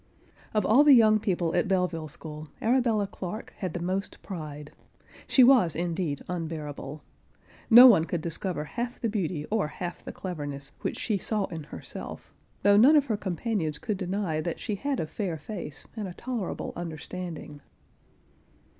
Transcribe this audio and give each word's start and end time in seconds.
Of 0.55 0.65
all 0.65 0.83
the 0.83 0.95
young 0.95 1.19
people 1.19 1.55
at 1.55 1.67
Belleville 1.67 2.07
school, 2.07 2.47
Arabella 2.59 3.05
Clarke 3.05 3.53
had 3.57 3.73
the 3.75 3.79
most 3.79 4.19
pride. 4.23 4.71
She 5.27 5.43
was 5.43 5.75
indeed 5.75 6.23
unbearable. 6.27 7.03
No 7.69 7.85
one 7.85 8.05
could 8.05 8.21
discover 8.21 8.63
half 8.63 8.99
the 8.99 9.09
beauty 9.09 9.45
or 9.51 9.67
half 9.67 10.03
the 10.03 10.11
cleverness 10.11 10.71
which 10.81 10.97
she 10.97 11.19
saw 11.19 11.45
in 11.51 11.65
herself, 11.65 12.33
though 12.63 12.77
none 12.77 12.93
of[Pg 12.95 13.05
47] 13.05 13.07
her 13.09 13.17
companions 13.17 13.77
could 13.77 13.97
deny 13.97 14.41
that 14.41 14.59
she 14.59 14.73
had 14.73 14.99
a 14.99 15.05
fair 15.05 15.37
face 15.37 15.87
and 15.95 16.07
a 16.07 16.15
tolerable 16.15 16.73
understanding. 16.75 17.61